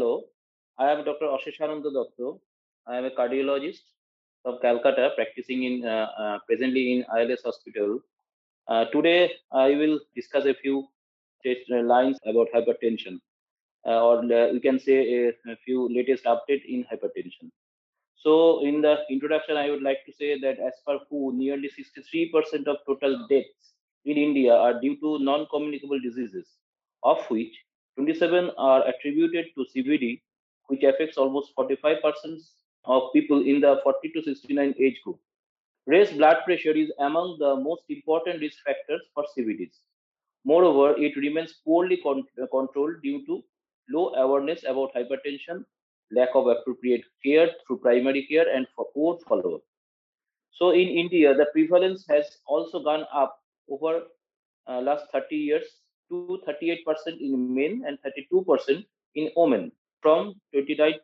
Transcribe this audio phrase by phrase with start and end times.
[0.00, 0.24] hello.
[0.78, 1.26] I am Dr.
[1.26, 2.38] Aseshananda Dutta.
[2.86, 3.82] I am a cardiologist
[4.42, 8.00] from Calcutta, practicing in uh, uh, presently in ILS Hospital.
[8.66, 10.88] Uh, today, I will discuss a few
[11.70, 13.18] lines about hypertension,
[13.86, 17.50] uh, or uh, you can say a, a, few latest update in hypertension.
[18.16, 22.66] So, in the introduction, I would like to say that as per WHO, nearly 63%
[22.68, 23.74] of total deaths
[24.06, 26.46] in India are due to non-communicable diseases,
[27.02, 27.54] of which
[28.00, 30.22] 27 are attributed to CVD,
[30.68, 32.40] which affects almost 45%
[32.84, 35.18] of people in the 40 to 69 age group.
[35.86, 39.80] Raised blood pressure is among the most important risk factors for CVDs.
[40.44, 43.42] Moreover, it remains poorly con- controlled due to
[43.90, 45.64] low awareness about hypertension,
[46.12, 49.62] lack of appropriate care through primary care, and for poor follow up.
[50.52, 54.04] So, in India, the prevalence has also gone up over
[54.68, 55.79] uh, last 30 years
[56.10, 59.72] to 38% in men and 32% in women,
[60.02, 61.00] from 29%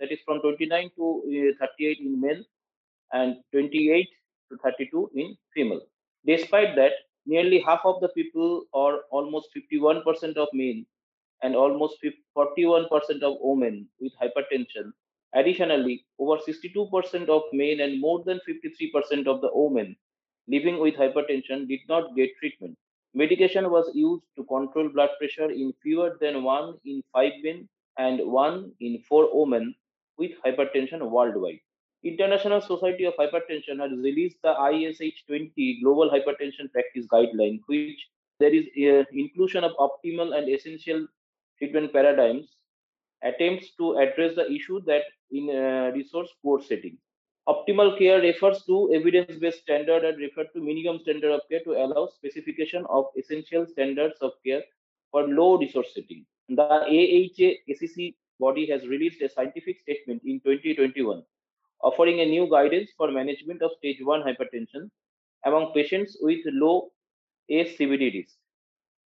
[0.00, 2.42] that is from 29 to uh, 38 in male
[3.12, 4.08] and 28
[4.50, 5.82] to 32 in female.
[6.26, 6.92] Despite that,
[7.26, 10.86] nearly half of the people, or almost 51% of men
[11.42, 11.96] and almost
[12.36, 12.88] 41%
[13.22, 14.92] of women with hypertension.
[15.34, 19.96] Additionally, over 62% of men and more than 53% of the women
[20.48, 22.76] living with hypertension did not get treatment.
[23.14, 28.20] Medication was used to control blood pressure in fewer than 1 in 5 men and
[28.20, 29.74] 1 in 4 women
[30.18, 31.60] with hypertension worldwide.
[32.02, 38.08] International Society of Hypertension has released the ISH 20 Global Hypertension Practice Guideline, which
[38.40, 41.06] there is a inclusion of optimal and essential
[41.58, 42.56] treatment paradigms
[43.22, 46.98] attempts to address the issue that in a resource poor setting.
[47.48, 52.06] Optimal care refers to evidence-based standard and refer to minimum standard of care to allow
[52.06, 54.62] specification of essential standards of care
[55.10, 56.24] for low resource setting.
[56.48, 61.22] The AHA ACC body has released a scientific statement in 2021
[61.84, 64.90] offering a new guidance for management of stage 1 hypertension
[65.44, 66.90] among patients with low
[67.50, 68.36] ASCVD risk.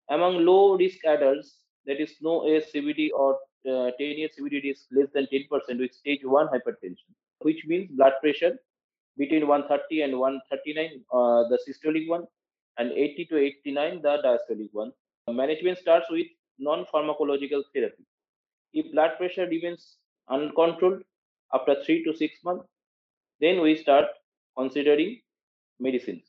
[0.10, 1.56] Among low risk adults,
[1.88, 3.34] that is no ASCVD or
[3.70, 7.12] uh, 10 year CVD risk less than 10% with stage 1 hypertension,
[7.42, 8.58] which means blood pressure
[9.18, 12.26] between 130 and 139, uh, the systolic one,
[12.78, 14.92] and 80 to 89, the diastolic one.
[15.28, 16.28] Management starts with
[16.60, 18.06] non pharmacological therapy.
[18.74, 19.98] If blood pressure remains
[20.30, 21.02] uncontrolled
[21.54, 22.68] after three to six months,
[23.42, 24.06] then we start
[24.58, 25.22] considering
[25.80, 26.24] medicines.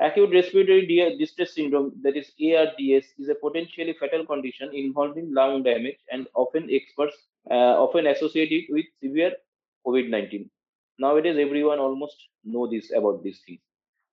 [0.00, 5.98] Acute respiratory distress syndrome, that is ARDS, is a potentially fatal condition involving lung damage
[6.10, 7.16] and often experts
[7.50, 9.32] uh, often associated with severe
[9.86, 10.48] COVID-19.
[10.98, 13.60] Nowadays, everyone almost know this about these things.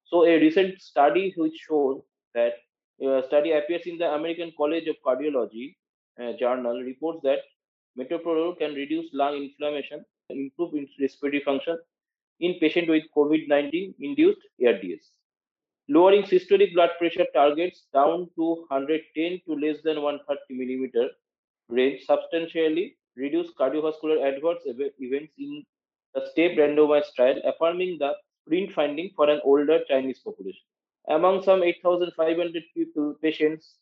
[0.05, 2.01] So, a recent study which shows
[2.33, 2.53] that
[3.01, 5.75] a study appears in the American College of Cardiology
[6.21, 7.39] uh, journal reports that
[7.99, 11.77] metoprolol can reduce lung inflammation, improve respiratory function
[12.39, 15.11] in patient with COVID-19 induced ARDS.
[15.89, 21.09] Lowering systolic blood pressure targets down to 110 to less than 130 millimeter
[21.69, 25.63] range substantially reduce cardiovascular adverse events in
[26.13, 30.61] the step randomized trial, affirming the sprint finding for an older Chinese population.
[31.09, 33.75] Among some 8,500 people, patients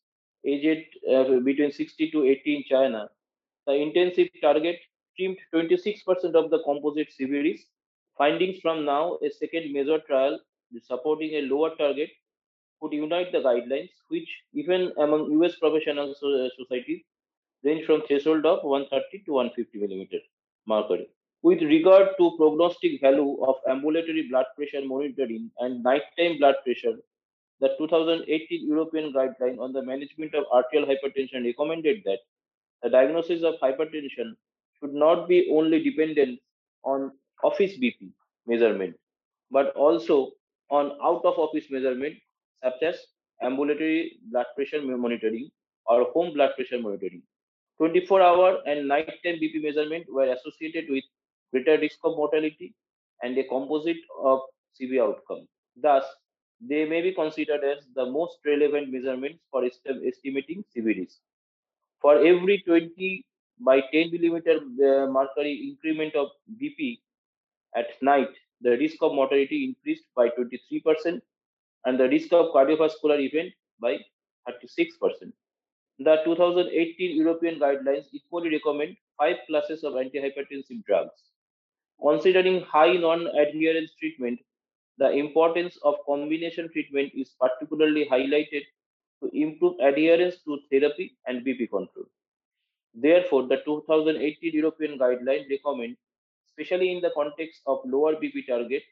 [0.45, 3.09] aged uh, between 60 to 80 in China,
[3.67, 4.77] the intensive target
[5.17, 7.61] trimmed 26% of the composite CVDs.
[8.17, 10.39] Findings from now a second major trial
[10.81, 12.09] supporting a lower target
[12.81, 17.03] could unite the guidelines, which even among US professional uh, societies
[17.65, 20.19] range from threshold of 130 to 150 millimeter
[20.67, 21.07] mercury.
[21.41, 26.95] With regard to prognostic value of ambulatory blood pressure monitoring and nighttime blood pressure,
[27.59, 32.19] the 2018 European guideline on the management of arterial hypertension recommended that
[32.83, 34.35] the diagnosis of hypertension
[34.79, 36.39] should not be only dependent
[36.83, 37.11] on
[37.43, 38.09] office BP
[38.47, 38.95] measurement,
[39.51, 40.31] but also
[40.69, 42.15] on out of office measurement
[42.63, 42.95] such as
[43.41, 45.49] ambulatory blood pressure monitoring
[45.85, 47.21] or home blood pressure monitoring.
[47.77, 51.03] 24 hour and nighttime BP measurement were associated with
[51.51, 52.73] greater risk of mortality
[53.21, 54.41] and a composite of
[54.79, 55.47] CV outcome.
[55.75, 56.03] Thus,
[56.61, 61.17] they may be considered as the most relevant measurements for estimating CV risk.
[62.01, 63.25] For every 20
[63.59, 66.27] by 10 millimeter uh, mercury increment of
[66.61, 66.99] BP
[67.75, 68.29] at night,
[68.61, 71.21] the risk of mortality increased by 23%
[71.85, 73.97] and the risk of cardiovascular event by
[74.47, 75.31] 36%.
[75.99, 81.31] The 2018 European guidelines equally recommend five classes of antihypertensive drugs.
[82.01, 84.39] Considering high non-adherence treatment,
[84.97, 88.63] the importance of combination treatment is particularly highlighted
[89.21, 92.05] to improve adherence to therapy and BP control.
[92.93, 95.97] Therefore, the 2018 European guideline recommend,
[96.47, 98.83] especially in the context of lower BP target,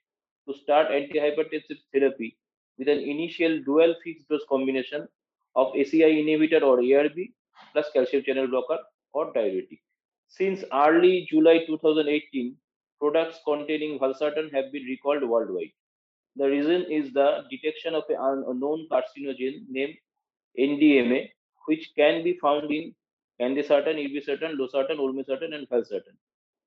[0.48, 2.38] to start antihypertensive therapy
[2.78, 5.08] with an initial dual fixed dose combination
[5.56, 7.32] of ACE inhibitor or ARB
[7.72, 8.80] plus calcium channel blocker
[9.14, 9.80] or diuretic.
[10.28, 12.56] Since early July 2018,
[13.00, 15.72] products containing valsartan have been recalled worldwide.
[16.36, 19.96] The reason is the detection of an unknown carcinogen named
[20.60, 21.30] NDMA,
[21.68, 22.96] which can be found in
[23.40, 26.16] candesartan, irbesartan, losartan, olmesartan, and valsartan.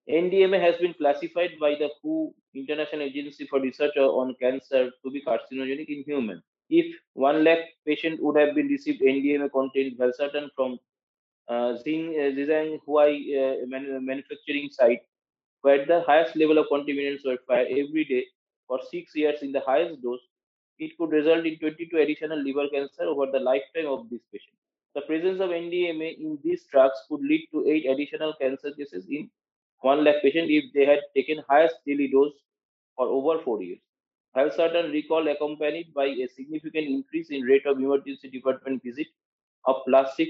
[0.09, 5.23] NDMA has been classified by the WHO International Agency for Research on Cancer to be
[5.23, 6.45] carcinogenic in humans.
[6.71, 10.79] If 1 lakh patient would have been received NDMA contained valsartan from
[11.49, 15.03] uh, Zhejiang Huahai uh, manufacturing site,
[15.63, 18.25] where the highest level of contaminants were fired every day
[18.69, 20.21] for six years in the highest dose,
[20.79, 24.57] it could result in 22 additional liver cancer over the lifetime of this patient.
[24.95, 29.31] The presence of NDMA in these drugs could lead to eight additional cancer cases in
[29.81, 32.35] 1 lakh patient if they had taken highest daily dose
[32.97, 33.81] for over four years.
[34.37, 39.07] Valsartan recall accompanied by a significant increase in rate of emergency department visit
[39.65, 40.29] of plus 6%.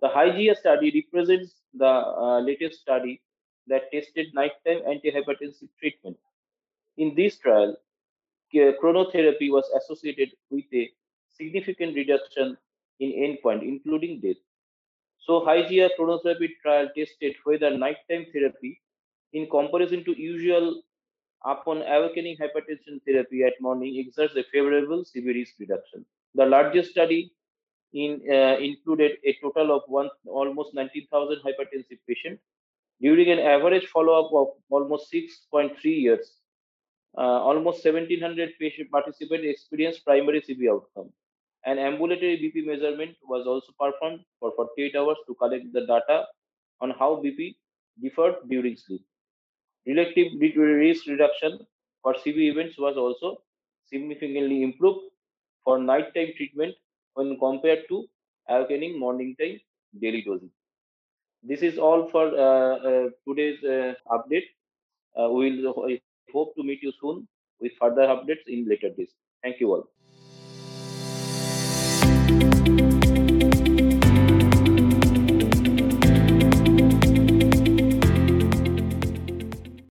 [0.00, 3.20] The Hygia study represents the uh, latest study
[3.66, 6.16] that tested nighttime antihypertensive treatment.
[6.98, 7.76] In this trial,
[8.54, 10.90] chronotherapy was associated with a
[11.30, 12.56] significant reduction
[13.00, 14.36] in endpoint, including death.
[15.18, 18.80] So, Hygia chronotherapy trial tested whether nighttime therapy,
[19.32, 20.82] in comparison to usual
[21.44, 26.04] upon awakening hypertension therapy at morning, exerts a favorable CV risk reduction.
[26.34, 27.32] The largest study
[27.92, 32.42] in, uh, included a total of one, almost 19,000 hypertensive patients.
[33.00, 36.40] During an average follow-up of almost 6.3 years,
[37.16, 41.10] uh, almost 1,700 patient participants experienced primary CV outcome.
[41.64, 46.26] An ambulatory BP measurement was also performed for 48 hours to collect the data
[46.80, 47.56] on how BP
[48.00, 49.04] differed during sleep.
[49.88, 51.58] Relative risk reduction
[52.02, 53.42] for CV events was also
[53.86, 55.00] significantly improved
[55.64, 56.74] for nighttime treatment
[57.14, 58.06] when compared to
[58.48, 59.58] awakening morning time
[60.00, 60.50] daily dosing.
[61.42, 64.48] This is all for uh, uh, today's uh, update.
[65.36, 65.98] we will
[66.32, 67.26] hope to meet you soon
[67.60, 69.12] with further updates in later days.
[69.42, 69.84] Thank you all.